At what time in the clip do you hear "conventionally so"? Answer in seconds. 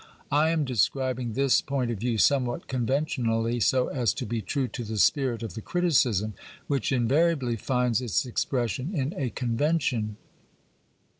2.67-3.87